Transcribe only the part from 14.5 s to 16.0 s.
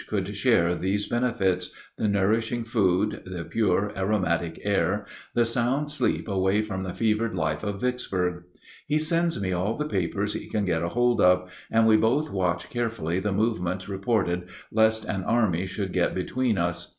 lest an army should